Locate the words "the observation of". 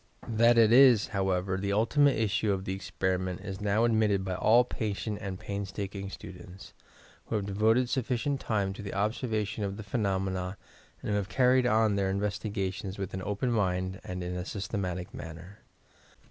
8.81-9.77